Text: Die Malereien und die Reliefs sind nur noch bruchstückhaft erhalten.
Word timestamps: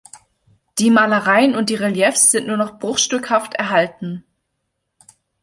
Die 0.79 0.89
Malereien 0.89 1.55
und 1.55 1.69
die 1.69 1.75
Reliefs 1.75 2.31
sind 2.31 2.47
nur 2.47 2.57
noch 2.57 2.79
bruchstückhaft 2.79 3.53
erhalten. 3.53 4.23